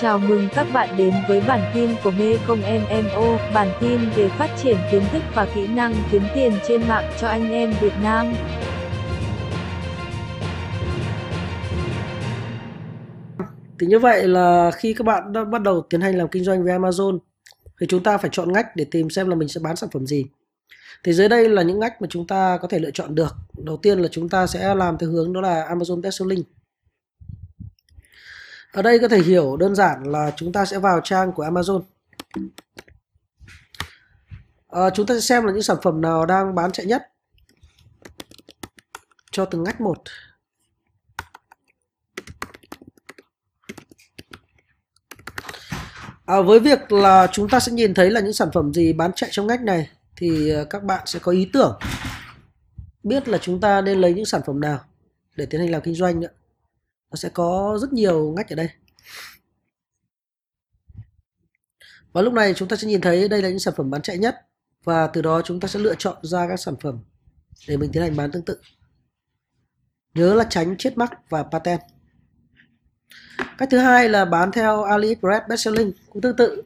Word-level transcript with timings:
Chào 0.00 0.18
mừng 0.18 0.48
các 0.54 0.66
bạn 0.72 0.96
đến 0.96 1.14
với 1.28 1.40
bản 1.40 1.70
tin 1.74 1.90
của 2.04 2.10
Mê 2.10 2.36
Công 2.46 2.60
MMO, 2.60 3.38
bản 3.54 3.68
tin 3.80 4.00
về 4.16 4.28
phát 4.28 4.50
triển 4.62 4.76
kiến 4.92 5.02
thức 5.12 5.22
và 5.34 5.48
kỹ 5.54 5.66
năng 5.66 5.94
kiếm 6.12 6.22
tiền 6.34 6.52
trên 6.68 6.88
mạng 6.88 7.12
cho 7.20 7.28
anh 7.28 7.50
em 7.50 7.72
Việt 7.80 7.92
Nam. 8.02 8.34
Thì 13.80 13.86
như 13.86 13.98
vậy 13.98 14.28
là 14.28 14.70
khi 14.74 14.94
các 14.94 15.04
bạn 15.04 15.32
đã 15.32 15.44
bắt 15.44 15.62
đầu 15.62 15.86
tiến 15.90 16.00
hành 16.00 16.18
làm 16.18 16.28
kinh 16.28 16.44
doanh 16.44 16.64
với 16.64 16.72
Amazon 16.78 17.18
thì 17.80 17.86
chúng 17.86 18.02
ta 18.02 18.18
phải 18.18 18.30
chọn 18.32 18.52
ngách 18.52 18.76
để 18.76 18.84
tìm 18.90 19.10
xem 19.10 19.28
là 19.28 19.34
mình 19.34 19.48
sẽ 19.48 19.60
bán 19.64 19.76
sản 19.76 19.90
phẩm 19.92 20.06
gì. 20.06 20.24
Thì 21.04 21.12
dưới 21.12 21.28
đây 21.28 21.48
là 21.48 21.62
những 21.62 21.80
ngách 21.80 22.02
mà 22.02 22.08
chúng 22.10 22.26
ta 22.26 22.58
có 22.62 22.68
thể 22.68 22.78
lựa 22.78 22.90
chọn 22.90 23.14
được. 23.14 23.36
Đầu 23.58 23.76
tiên 23.76 23.98
là 23.98 24.08
chúng 24.08 24.28
ta 24.28 24.46
sẽ 24.46 24.74
làm 24.74 24.98
theo 24.98 25.10
hướng 25.10 25.32
đó 25.32 25.40
là 25.40 25.68
Amazon 25.74 26.00
Best 26.00 26.18
Selling. 26.18 26.42
Ở 28.72 28.82
đây 28.82 28.98
có 28.98 29.08
thể 29.08 29.18
hiểu 29.18 29.56
đơn 29.56 29.74
giản 29.74 30.02
là 30.02 30.32
chúng 30.36 30.52
ta 30.52 30.64
sẽ 30.64 30.78
vào 30.78 31.00
trang 31.04 31.32
của 31.32 31.44
Amazon. 31.44 31.82
À, 34.68 34.90
chúng 34.94 35.06
ta 35.06 35.14
sẽ 35.14 35.20
xem 35.20 35.44
là 35.44 35.52
những 35.52 35.62
sản 35.62 35.76
phẩm 35.82 36.00
nào 36.00 36.26
đang 36.26 36.54
bán 36.54 36.72
chạy 36.72 36.86
nhất 36.86 37.02
cho 39.30 39.44
từng 39.44 39.64
ngách 39.64 39.80
một. 39.80 39.98
À, 46.26 46.40
với 46.40 46.60
việc 46.60 46.92
là 46.92 47.26
chúng 47.32 47.48
ta 47.48 47.60
sẽ 47.60 47.72
nhìn 47.72 47.94
thấy 47.94 48.10
là 48.10 48.20
những 48.20 48.32
sản 48.32 48.48
phẩm 48.54 48.74
gì 48.74 48.92
bán 48.92 49.10
chạy 49.16 49.30
trong 49.32 49.46
ngách 49.46 49.62
này 49.62 49.90
thì 50.16 50.50
ờ, 50.50 50.64
các 50.64 50.84
bạn 50.84 51.06
sẽ 51.06 51.18
có 51.18 51.32
ý 51.32 51.50
tưởng 51.52 51.78
biết 53.02 53.28
là 53.28 53.38
chúng 53.38 53.60
ta 53.60 53.80
nên 53.80 54.00
lấy 54.00 54.14
những 54.14 54.26
sản 54.26 54.40
phẩm 54.46 54.60
nào 54.60 54.80
để 55.36 55.46
tiến 55.46 55.60
hành 55.60 55.70
làm 55.70 55.82
kinh 55.82 55.94
doanh 55.94 56.20
nữa 56.20 56.28
nó 57.10 57.16
sẽ 57.16 57.28
có 57.28 57.78
rất 57.80 57.92
nhiều 57.92 58.34
ngách 58.36 58.48
ở 58.48 58.56
đây. 58.56 58.68
Và 62.12 62.22
lúc 62.22 62.32
này 62.32 62.54
chúng 62.54 62.68
ta 62.68 62.76
sẽ 62.76 62.88
nhìn 62.88 63.00
thấy 63.00 63.28
đây 63.28 63.42
là 63.42 63.48
những 63.48 63.58
sản 63.58 63.74
phẩm 63.76 63.90
bán 63.90 64.02
chạy 64.02 64.18
nhất. 64.18 64.46
Và 64.84 65.06
từ 65.06 65.22
đó 65.22 65.42
chúng 65.44 65.60
ta 65.60 65.68
sẽ 65.68 65.78
lựa 65.78 65.94
chọn 65.94 66.16
ra 66.22 66.48
các 66.48 66.56
sản 66.56 66.74
phẩm 66.80 66.98
để 67.68 67.76
mình 67.76 67.90
tiến 67.92 68.02
hành 68.02 68.16
bán 68.16 68.30
tương 68.32 68.44
tự. 68.44 68.60
Nhớ 70.14 70.34
là 70.34 70.44
tránh 70.50 70.76
chết 70.78 70.98
mắc 70.98 71.12
và 71.28 71.42
patent. 71.42 71.80
Cách 73.58 73.68
thứ 73.70 73.78
hai 73.78 74.08
là 74.08 74.24
bán 74.24 74.52
theo 74.52 74.82
AliExpress 74.82 75.48
bestselling 75.48 75.92
cũng 76.10 76.22
tương 76.22 76.36
tự. 76.36 76.62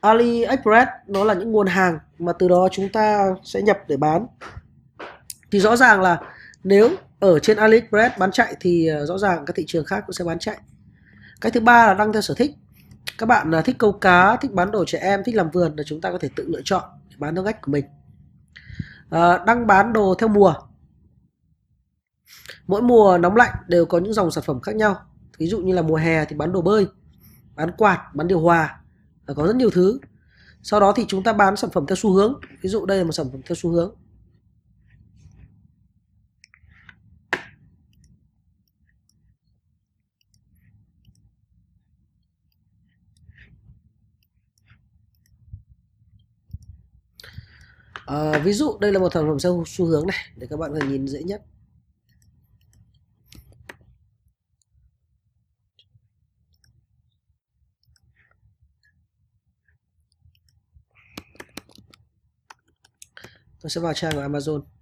AliExpress 0.00 0.90
nó 1.06 1.24
là 1.24 1.34
những 1.34 1.52
nguồn 1.52 1.66
hàng 1.66 1.98
mà 2.18 2.32
từ 2.32 2.48
đó 2.48 2.68
chúng 2.72 2.88
ta 2.92 3.34
sẽ 3.44 3.62
nhập 3.62 3.78
để 3.88 3.96
bán. 3.96 4.26
Thì 5.50 5.60
rõ 5.60 5.76
ràng 5.76 6.00
là 6.00 6.35
nếu 6.66 6.90
ở 7.20 7.38
trên 7.38 7.56
AliExpress 7.56 8.18
bán 8.18 8.30
chạy 8.32 8.56
thì 8.60 8.86
ờ, 8.86 9.06
rõ 9.06 9.18
ràng 9.18 9.44
các 9.46 9.56
thị 9.56 9.64
trường 9.66 9.84
khác 9.84 10.04
cũng 10.06 10.12
sẽ 10.12 10.24
bán 10.24 10.38
chạy. 10.38 10.58
Cái 11.40 11.52
thứ 11.52 11.60
ba 11.60 11.86
là 11.86 11.94
đăng 11.94 12.12
theo 12.12 12.22
sở 12.22 12.34
thích. 12.34 12.50
Các 13.18 13.26
bạn 13.26 13.50
là 13.50 13.62
thích 13.62 13.76
câu 13.78 13.92
cá 13.92 14.36
thích 14.36 14.52
bán 14.52 14.70
đồ 14.70 14.84
trẻ 14.84 14.98
em 14.98 15.22
thích 15.24 15.34
làm 15.34 15.50
vườn 15.50 15.76
là 15.76 15.82
chúng 15.86 16.00
ta 16.00 16.12
có 16.12 16.18
thể 16.18 16.28
tự 16.36 16.44
lựa 16.48 16.60
chọn 16.64 16.82
để 17.10 17.16
bán 17.18 17.34
theo 17.34 17.44
ngách 17.44 17.62
của 17.62 17.72
mình. 17.72 17.84
À, 19.10 19.38
đăng 19.46 19.66
bán 19.66 19.92
đồ 19.92 20.14
theo 20.18 20.28
mùa. 20.28 20.54
Mỗi 22.66 22.82
mùa 22.82 23.18
nóng 23.18 23.36
lạnh 23.36 23.54
đều 23.68 23.86
có 23.86 23.98
những 23.98 24.12
dòng 24.12 24.30
sản 24.30 24.44
phẩm 24.46 24.60
khác 24.60 24.76
nhau. 24.76 24.96
Ví 25.38 25.46
dụ 25.46 25.58
như 25.58 25.74
là 25.74 25.82
mùa 25.82 25.96
hè 25.96 26.24
thì 26.24 26.36
bán 26.36 26.52
đồ 26.52 26.62
bơi 26.62 26.86
bán 27.54 27.70
quạt 27.76 28.10
bán 28.14 28.28
điều 28.28 28.40
hòa 28.40 28.80
có 29.26 29.46
rất 29.46 29.56
nhiều 29.56 29.70
thứ. 29.70 29.98
Sau 30.62 30.80
đó 30.80 30.92
thì 30.96 31.04
chúng 31.08 31.22
ta 31.22 31.32
bán 31.32 31.56
sản 31.56 31.70
phẩm 31.70 31.86
theo 31.86 31.96
xu 31.96 32.12
hướng. 32.12 32.40
Ví 32.62 32.68
dụ 32.68 32.86
đây 32.86 32.98
là 32.98 33.04
một 33.04 33.12
sản 33.12 33.26
phẩm 33.32 33.40
theo 33.46 33.56
xu 33.56 33.70
hướng. 33.70 33.94
À, 48.06 48.38
ví 48.38 48.52
dụ 48.52 48.78
đây 48.80 48.92
là 48.92 48.98
một 48.98 49.12
sản 49.14 49.24
phẩm 49.28 49.36
theo 49.42 49.64
xu 49.66 49.86
hướng 49.86 50.06
này 50.06 50.16
để 50.36 50.46
các 50.50 50.56
bạn 50.56 50.70
có 50.72 50.78
thể 50.80 50.86
nhìn 50.86 51.08
dễ 51.08 51.22
nhất. 51.22 51.42
Tôi 63.60 63.70
sẽ 63.70 63.80
vào 63.80 63.94
trang 63.94 64.12
của 64.14 64.22
Amazon. 64.22 64.75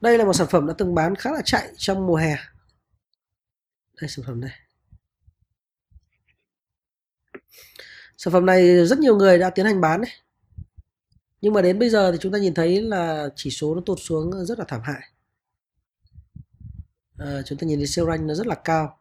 Đây 0.00 0.18
là 0.18 0.24
một 0.24 0.32
sản 0.32 0.46
phẩm 0.50 0.66
đã 0.66 0.74
từng 0.78 0.94
bán 0.94 1.14
khá 1.14 1.32
là 1.32 1.42
chạy 1.44 1.72
trong 1.76 2.06
mùa 2.06 2.16
hè. 2.16 2.36
Đây 4.00 4.08
sản 4.08 4.24
phẩm 4.26 4.40
này. 4.40 4.50
Sản 8.16 8.32
phẩm 8.32 8.46
này 8.46 8.86
rất 8.86 8.98
nhiều 8.98 9.16
người 9.16 9.38
đã 9.38 9.50
tiến 9.50 9.66
hành 9.66 9.80
bán 9.80 10.00
đấy. 10.00 10.10
Nhưng 11.40 11.52
mà 11.52 11.62
đến 11.62 11.78
bây 11.78 11.90
giờ 11.90 12.12
thì 12.12 12.18
chúng 12.20 12.32
ta 12.32 12.38
nhìn 12.38 12.54
thấy 12.54 12.82
là 12.82 13.28
chỉ 13.36 13.50
số 13.50 13.74
nó 13.74 13.80
tụt 13.86 13.98
xuống 14.00 14.46
rất 14.46 14.58
là 14.58 14.64
thảm 14.68 14.80
hại. 14.84 15.00
À, 17.18 17.42
chúng 17.42 17.58
ta 17.58 17.66
nhìn 17.66 17.78
thấy 17.78 17.86
siêu 17.86 18.06
rank 18.06 18.20
nó 18.20 18.34
rất 18.34 18.46
là 18.46 18.54
cao. 18.54 18.98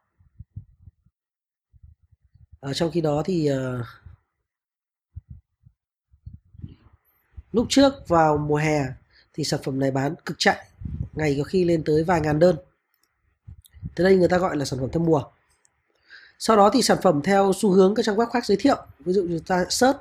À, 2.62 2.74
trong 2.74 2.92
khi 2.92 3.02
đó 3.02 3.24
thì 3.26 3.50
uh, 3.52 3.86
lúc 7.52 7.66
trước 7.70 8.08
vào 8.08 8.38
mùa 8.38 8.58
hè 8.58 8.86
thì 9.34 9.44
sản 9.44 9.60
phẩm 9.64 9.80
này 9.80 9.92
bán 9.92 10.16
cực 10.26 10.36
chạy 10.40 10.68
ngày 11.16 11.36
có 11.38 11.44
khi 11.44 11.66
lên 11.66 11.84
tới 11.84 12.04
vài 12.04 12.22
ngàn 12.22 12.40
đơn. 12.40 12.56
Thế 13.96 14.04
đây 14.04 14.16
người 14.16 14.28
ta 14.28 14.38
gọi 14.38 14.58
là 14.58 14.66
sản 14.66 14.80
phẩm 14.80 14.90
theo 14.92 15.04
mùa. 15.04 15.24
Sau 16.40 16.58
đó 16.58 16.70
thì 16.74 16.82
sản 16.82 16.98
phẩm 17.04 17.22
theo 17.24 17.52
xu 17.56 17.72
hướng 17.72 17.96
các 17.96 18.06
trang 18.06 18.16
web 18.16 18.30
khác 18.30 18.46
giới 18.46 18.58
thiệu. 18.58 18.78
Ví 19.00 19.14
dụ 19.14 19.24
như 19.24 19.40
ta 19.40 19.66
search 19.70 19.98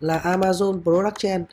là 0.00 0.18
Amazon 0.18 0.82
Product 0.82 1.18
Trend 1.18 1.44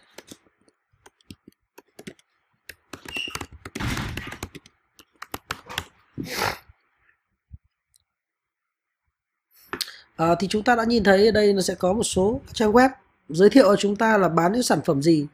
à, 10.15 10.35
thì 10.39 10.47
chúng 10.47 10.63
ta 10.63 10.75
đã 10.75 10.83
nhìn 10.83 11.03
thấy 11.03 11.25
ở 11.25 11.31
đây 11.31 11.53
nó 11.53 11.61
sẽ 11.61 11.75
có 11.75 11.93
một 11.93 12.03
số 12.03 12.41
trang 12.53 12.71
web 12.71 12.89
giới 13.29 13.49
thiệu 13.49 13.65
cho 13.65 13.75
chúng 13.75 13.95
ta 13.95 14.17
là 14.17 14.29
bán 14.29 14.53
những 14.53 14.63
sản 14.63 14.79
phẩm 14.85 15.01
gì 15.01 15.27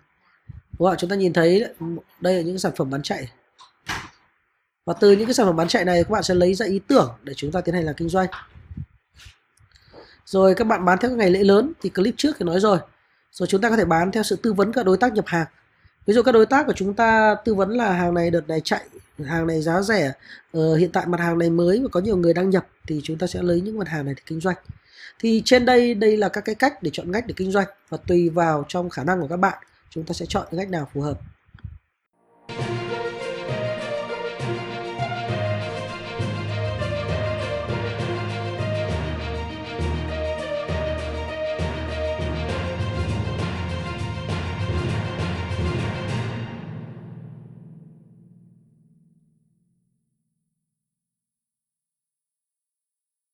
đúng 0.80 0.88
không? 0.88 0.98
chúng 0.98 1.10
ta 1.10 1.16
nhìn 1.16 1.34
thấy 1.34 1.66
đây 2.20 2.36
là 2.36 2.42
những 2.42 2.60
sản 2.60 2.72
phẩm 2.76 2.90
bán 2.90 3.02
chạy. 3.04 3.30
Và 4.86 4.94
từ 5.00 5.12
những 5.12 5.26
cái 5.26 5.34
sản 5.34 5.46
phẩm 5.46 5.56
bán 5.56 5.68
chạy 5.68 5.86
này 5.86 6.04
các 6.04 6.10
bạn 6.10 6.24
sẽ 6.24 6.34
lấy 6.34 6.54
ra 6.54 6.66
ý 6.66 6.80
tưởng 6.88 7.12
để 7.24 7.34
chúng 7.34 7.52
ta 7.52 7.62
tiến 7.62 7.76
hành 7.76 7.86
là 7.86 7.94
kinh 7.94 8.10
doanh. 8.10 8.28
Rồi 10.26 10.56
các 10.56 10.68
bạn 10.68 10.86
bán 10.86 10.98
theo 11.02 11.12
ngày 11.12 11.30
lễ 11.30 11.44
lớn 11.44 11.74
thì 11.82 11.90
clip 11.90 12.14
trước 12.18 12.36
thì 12.40 12.46
nói 12.46 12.60
rồi. 12.60 12.80
Rồi 13.32 13.48
chúng 13.48 13.62
ta 13.62 13.70
có 13.70 13.78
thể 13.78 13.86
bán 13.86 14.12
theo 14.12 14.24
sự 14.24 14.36
tư 14.36 14.54
vấn 14.54 14.72
các 14.72 14.86
đối 14.86 14.98
tác 14.98 15.14
nhập 15.14 15.26
hàng. 15.28 15.48
Ví 16.06 16.14
dụ 16.14 16.22
các 16.22 16.32
đối 16.32 16.46
tác 16.46 16.68
của 16.68 16.74
chúng 16.74 16.94
ta 16.94 17.36
tư 17.46 17.56
vấn 17.56 17.70
là 17.70 17.94
hàng 17.94 18.14
này 18.14 18.30
đợt 18.30 18.48
này 18.48 18.62
chạy 18.64 18.82
hàng 19.26 19.48
này 19.48 19.62
giá 19.62 19.82
rẻ 19.82 20.14
ờ, 20.54 20.76
hiện 20.76 20.92
tại 20.92 21.06
mặt 21.06 21.20
hàng 21.20 21.38
này 21.40 21.50
mới 21.50 21.80
và 21.80 21.88
có 21.92 22.00
nhiều 22.00 22.18
người 22.18 22.34
đang 22.34 22.50
nhập 22.50 22.68
thì 22.88 23.02
chúng 23.04 23.18
ta 23.18 23.28
sẽ 23.28 23.42
lấy 23.42 23.62
những 23.62 23.80
mặt 23.80 23.88
hàng 23.88 24.06
này 24.06 24.14
để 24.18 24.24
kinh 24.26 24.40
doanh. 24.40 24.56
Thì 25.20 25.42
trên 25.46 25.66
đây 25.66 25.96
đây 25.96 26.18
là 26.18 26.30
các 26.30 26.42
cái 26.42 26.56
cách 26.56 26.84
để 26.84 26.90
chọn 26.94 27.12
ngách 27.12 27.28
để 27.28 27.34
kinh 27.38 27.52
doanh 27.52 27.68
và 27.90 27.98
tùy 28.08 28.30
vào 28.30 28.66
trong 28.68 28.90
khả 28.90 29.04
năng 29.04 29.22
của 29.22 29.28
các 29.28 29.38
bạn 29.38 29.58
chúng 29.90 30.06
ta 30.06 30.14
sẽ 30.14 30.26
chọn 30.30 30.48
cách 30.58 30.70
nào 30.70 30.88
phù 30.94 31.02
hợp. 31.02 31.20